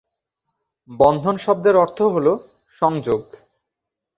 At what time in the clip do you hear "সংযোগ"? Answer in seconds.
2.81-3.21